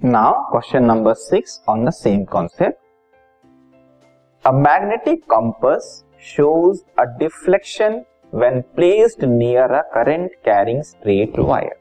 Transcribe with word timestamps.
Now 0.00 0.42
question 0.50 0.84
number 0.84 1.14
six 1.14 1.60
on 1.68 1.84
the 1.84 1.90
same 1.90 2.22
concept 2.24 2.76
a 4.44 4.50
magnetic 4.52 5.24
compass 5.30 5.88
shows 6.24 6.82
a 7.00 7.04
deflection 7.18 8.00
when 8.34 8.60
placed 8.76 9.24
near 9.24 9.72
a 9.72 9.80
current 9.94 10.34
carrying 10.44 10.82
straight 10.82 11.38
wire 11.38 11.74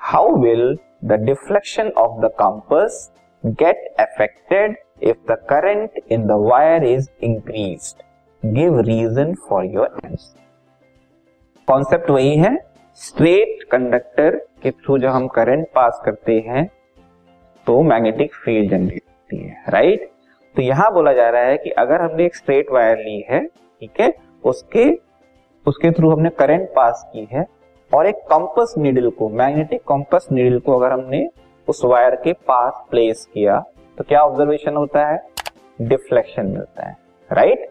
how 0.00 0.34
will 0.36 0.76
the 1.04 1.20
deflection 1.26 1.90
of 1.98 2.20
the 2.20 2.32
compass 2.38 3.10
get 3.44 3.84
affected 4.00 4.76
if 5.02 5.32
the 5.32 5.38
current 5.50 6.02
in 6.08 6.26
the 6.26 6.40
wire 6.48 6.84
is 6.84 7.08
increase 7.22 7.94
give 8.42 8.80
reason 8.80 9.34
for 9.48 9.64
your 9.64 10.00
answer 10.04 10.40
concept 11.68 12.10
वही 12.10 12.36
है। 12.36 12.56
Straight 13.00 13.70
conductor 13.72 14.46
के 14.62 14.70
through 14.70 14.98
जो 14.98 15.10
हम 15.10 15.28
current 15.34 15.66
pass 15.74 16.02
करते 16.04 16.44
हैं 16.46 16.70
तो 17.66 17.80
magnetic 17.82 18.34
field 18.34 18.70
generate 18.70 19.02
होती 19.02 19.36
है 19.38 19.64
राइट 19.68 20.10
तो 20.54 20.62
यहाँ 20.62 20.92
बोला 20.94 21.12
जा 21.12 21.28
रहा 21.30 21.42
है 21.42 21.56
कि 21.58 21.70
अगर 21.78 22.00
हमने 22.00 22.24
एक 22.26 22.36
स्ट्रेट 22.36 22.70
वायर 22.72 22.98
ली 22.98 23.24
है, 23.30 23.40
ठीक 23.44 24.00
है, 24.00 24.12
उसके 24.44 24.90
उसके 25.66 25.90
थ्रू 25.90 26.10
हमने 26.10 26.30
करंट 26.30 26.68
पास 26.76 27.04
की 27.12 27.26
है, 27.32 27.44
और 27.90 28.06
एक 28.06 28.16
कंपस 28.32 28.74
नीडल 28.78 29.08
को 29.10 29.28
मैग्नेटिक 29.30 29.80
कंपस 29.88 30.26
नीडल 30.32 30.58
को 30.58 30.78
अगर 30.78 30.92
हमने 30.92 31.26
उस 31.68 31.84
वायर 31.84 32.14
के 32.24 32.32
पास 32.32 32.84
प्लेस 32.90 33.26
किया 33.34 33.58
तो 33.98 34.04
क्या 34.04 34.20
ऑब्जर्वेशन 34.20 34.76
होता 34.76 35.06
है? 35.08 35.18
डिफ्लेक्शन 35.78 36.46
मिलता 36.46 36.88
है 36.88 36.96
राइट 37.30 37.68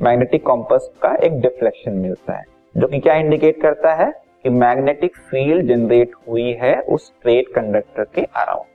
मैग्नेटिक 0.00 0.46
कंपस 0.46 0.90
का 1.02 1.14
एक 1.16 1.40
डिफ्लेक्शन 1.40 1.92
मिलता 1.94 2.38
है, 2.38 2.44
जो 2.74 2.88
कि 2.88 2.98
क्या 3.00 3.14
इंडिकेट 3.16 3.60
करता 3.62 3.94
है 3.94 4.10
कि 4.44 4.50
मैग्नेटिक 4.50 5.16
फ़ील्ड 5.30 5.68
जनरेट 5.68 6.14
हुई 6.28 6.52
है 6.60 6.74
उस 6.82 7.06
स्ट्रेट 7.08 7.48
कंडक्टर 7.54 8.04
के 8.14 8.22
अराउंड 8.22 8.70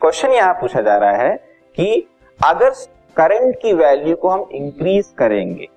क्वेश्चन 0.00 0.32
यहाँ 0.32 0.52
पूछा 0.54 0.80
जा 0.80 0.96
रहा 0.96 1.16
है 1.16 1.36
कि 1.76 2.06
अगर 2.40 2.70
करंट 3.16 3.54
की 3.62 3.72
वैल्यू 3.72 4.16
को 4.16 4.28
हम 4.28 4.48
इंक्रीज 4.54 5.06
करेंगे 5.18 5.68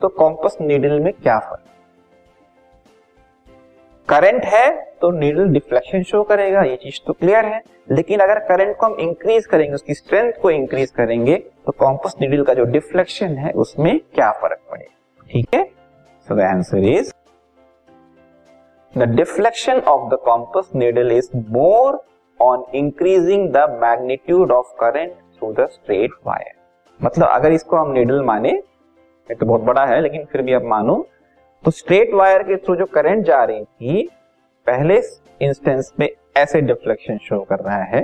तो 0.00 0.08
कॉम्पस 0.10 0.56
नीडल 0.60 1.00
में 1.00 1.12
क्या 1.12 1.38
फ़र्क? 1.38 1.60
करंट 4.08 4.44
है 4.44 4.70
तो 5.00 5.10
नीडल 5.10 5.48
डिफ्लेक्शन 5.48 6.02
शो 6.02 6.22
करेगा, 6.22 6.62
ये 6.62 6.76
चीज़ 6.76 7.00
तो 7.06 7.12
क्लियर 7.12 7.44
है। 7.44 7.60
लेकिन 7.90 8.20
अगर 8.20 8.38
करंट 8.48 8.76
को 8.76 8.86
हम 8.86 8.96
इंक्रीज 9.00 9.46
करेंगे, 9.46 9.74
उसकी 9.74 9.94
स्ट्रेंथ 9.94 10.32
को 10.42 10.50
इंक्रीज 10.50 10.90
करेंगे 10.90 11.36
तो 11.66 11.72
कॉम्पस 11.74 12.14
नीडल 12.20 12.42
का 12.44 12.54
जो 12.54 12.64
डिफ्लेक्शन 12.66 13.36
है, 13.36 13.52
उसमें 13.52 13.98
क्या 14.14 14.30
फ़र्क 14.32 14.60
पड़ेगा? 14.70 15.24
ठीक 15.30 15.54
है? 15.54 15.64
So 16.28 16.34
the 16.34 16.40
answer 16.42 16.84
is 16.88 17.12
the 18.94 19.08
deflection 19.10 19.80
of 19.80 20.08
the 20.10 20.18
compass 20.24 20.70
needle 20.76 21.12
is 21.12 21.30
more 21.36 22.02
on 22.42 22.64
increasing 22.74 23.48
the 23.52 23.66
magnitude 23.82 24.52
of 24.52 24.72
current 24.80 25.12
through 25.38 25.52
the 25.54 25.66
straight 25.70 26.10
wire 26.26 26.54
मतलब 27.00 27.28
अगर 27.28 27.52
इसको 27.52 27.76
हम 27.76 27.92
नीडल 27.92 28.22
माने, 28.24 28.50
ये 28.50 29.34
तो 29.34 29.46
बहुत 29.46 29.60
बड़ा 29.62 29.84
है, 29.86 30.00
लेकिन 30.00 30.24
फिर 30.32 30.42
भी 30.42 30.52
अब 30.52 30.64
मानो 30.66 31.06
तो 31.64 31.70
स्ट्रेट 31.72 32.14
वायर 32.14 32.42
के 32.42 32.56
थ्रू 32.56 32.76
जो 32.76 32.86
करंट 32.88 33.24
जा 33.26 33.42
रही 33.44 33.64
थी, 33.64 34.08
पहले 34.66 35.00
इंस्टेंस 35.40 35.92
में 36.00 36.08
ऐसे 36.36 36.60
डिफ्लेक्शन 36.62 37.18
शो 37.18 37.40
कर 37.42 37.58
रहा 37.58 37.82
है, 37.84 38.00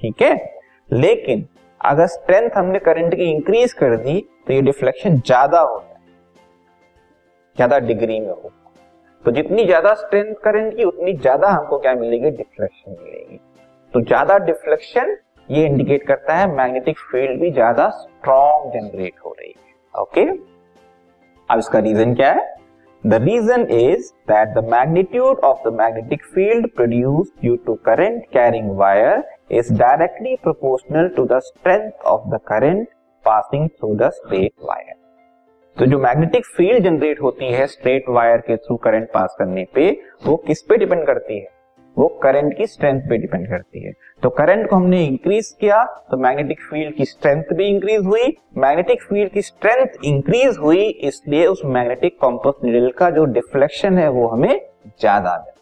ठीक 0.00 0.22
है? 0.22 0.34
लेकिन 0.90 1.46
अगर 1.80 2.06
स्ट्रेंथ 2.08 2.50
हमने 2.56 2.78
करंट 2.80 3.14
की 3.14 3.30
इंक्रीज 3.30 3.72
कर 3.74 3.96
दी 3.98 4.20
तो 4.46 4.52
ये 4.52 4.60
डिफ्लेक्शन 4.62 5.16
ज़्यादा 5.18 5.60
हो 5.60 5.78
जाए 5.78 6.00
ज़्यादा 7.56 7.78
डिग्री 7.80 8.18
में 8.20 8.28
हो। 8.28 8.50
तो 9.24 9.30
जितनी 9.30 9.64
ज़्यादा 9.64 9.94
स्ट्रेंथ 9.94 10.34
करंट 10.44 10.76
की, 10.76 10.84
उतनी 10.84 11.12
ज़्यादा 11.14 11.48
हमको 11.48 11.78
क्या 11.78 11.94
मिलेगी? 11.94 12.30
डिफ्लेक्शन 12.32 12.90
मिलेगी। 12.92 13.40
तो 13.94 14.00
ज़्यादा 14.00 14.36
डिफ्लेक्शन 14.38 15.16
ये 15.48 15.64
इंडिकेट 15.66 16.06
करता 16.06 16.34
है 16.34 16.46
मैग्नेटिक 16.56 16.98
फ़ील्ड 17.10 17.40
भी 17.40 17.50
ज़्यादा 17.52 17.88
स्ट्रॉन्ग 17.90 18.72
जनरेट 18.72 19.14
हो 19.24 19.34
रही 19.38 19.48
है। 19.48 20.00
ओके 20.02 20.22
अब 21.50 21.58
इसका 21.58 21.78
रीजन 21.78 22.14
क्या 22.14 22.30
है? 22.32 22.46
The 23.04 23.14
reason 23.22 23.66
is 23.70 24.10
that 24.30 24.54
the 24.54 24.64
magnitude 24.70 25.40
of 25.44 25.68
the 25.68 25.72
magnetic 25.74 26.24
field 26.34 26.70
produce 26.76 27.32
due 27.40 27.56
to 27.66 27.74
current 27.86 28.24
carrying 28.32 28.70
wire 28.78 29.22
is 29.50 29.74
directly 29.78 30.34
proportional 30.42 31.08
to 31.16 31.24
the 31.26 31.38
strength 31.42 31.90
of 32.06 32.28
the 32.30 32.40
current 32.48 32.88
passing 33.24 33.68
through 33.70 33.94
the 33.96 34.10
straight 34.12 34.52
wire 34.62 34.94
तो 35.76 35.86
जो 35.86 35.98
magnetic 35.98 36.46
field 36.46 36.84
generate 36.84 37.20
होती 37.22 37.52
है 37.52 37.66
straight 37.68 38.08
wire 38.08 38.40
के 38.46 38.56
through 38.56 38.76
current 38.78 39.08
pass 39.12 39.36
करने 39.38 39.66
पे, 39.74 39.90
वो 40.26 40.36
किस 40.46 40.62
पे 40.62 40.76
डिपेंड 40.76 41.06
करती 41.06 41.38
है? 41.38 41.46
वो 41.96 42.06
करंट 42.22 42.56
की 42.56 42.66
स्ट्रेंथ 42.66 43.00
पे 43.00 43.16
डिपेंड 43.18 43.48
करती 43.48 43.84
है। 43.84 43.92
तो 44.22 44.30
करंट 44.30 44.68
को 44.70 44.76
हमने 44.76 45.04
इंक्रीज 45.04 45.50
किया 45.60 45.82
तो 46.10 46.16
मैग्नेटिक 46.16 46.60
फ़ील्ड 46.60 46.94
की 46.94 47.04
स्ट्रेंथ 47.04 47.52
भी 47.52 47.66
इंक्रीज 47.66 48.04
हुई 48.06 48.36
मैग्नेटिक 48.58 49.02
फ़ील्ड 49.02 49.32
की 49.32 49.42
स्ट्रेंथ 49.42 50.04
इंक्रीज 50.04 50.56
हुई, 50.58 50.84
इसलिए 50.84 51.46
उस 51.46 51.62
मैग्नेटिक 51.66 52.18
कॉम्पोस्ट 52.20 52.64
नीडल 52.64 52.90
का 52.98 53.10
जो 53.10 53.24
डिफ्लेक्शन 53.32 53.98
है 53.98 54.08
वो 54.10 54.26
हमें 54.28 54.60
ज़्यादा 55.00 55.34
मिलता 55.36 55.61